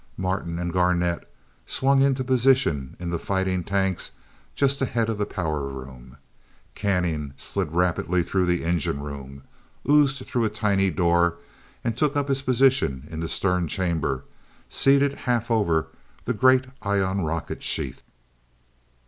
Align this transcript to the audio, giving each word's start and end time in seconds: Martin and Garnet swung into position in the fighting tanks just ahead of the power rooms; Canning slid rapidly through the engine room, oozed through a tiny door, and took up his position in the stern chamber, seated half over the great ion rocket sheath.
Martin 0.17 0.57
and 0.57 0.73
Garnet 0.73 1.31
swung 1.67 2.01
into 2.01 2.23
position 2.23 2.97
in 2.99 3.11
the 3.11 3.19
fighting 3.19 3.63
tanks 3.63 4.13
just 4.55 4.81
ahead 4.81 5.09
of 5.09 5.19
the 5.19 5.27
power 5.27 5.67
rooms; 5.67 6.15
Canning 6.73 7.35
slid 7.37 7.71
rapidly 7.71 8.23
through 8.23 8.47
the 8.47 8.63
engine 8.63 9.01
room, 9.01 9.43
oozed 9.87 10.25
through 10.25 10.45
a 10.45 10.49
tiny 10.49 10.89
door, 10.89 11.37
and 11.83 11.95
took 11.95 12.17
up 12.17 12.29
his 12.29 12.41
position 12.41 13.07
in 13.11 13.19
the 13.19 13.29
stern 13.29 13.67
chamber, 13.67 14.23
seated 14.67 15.13
half 15.29 15.51
over 15.51 15.89
the 16.25 16.33
great 16.33 16.65
ion 16.81 17.21
rocket 17.23 17.61
sheath. 17.61 18.01